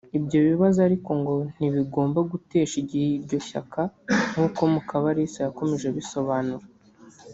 Ibyo 0.17 0.39
bibazo 0.49 0.79
ariko 0.87 1.09
ngo 1.19 1.35
ntibigomba 1.55 2.19
no 2.21 2.27
gutesha 2.31 2.75
igihe 2.83 3.07
iryo 3.17 3.37
shyaka 3.47 3.81
nkuko 4.31 4.59
Mukabalisa 4.73 5.37
yakomeje 5.45 5.85
abisobanura 5.89 6.65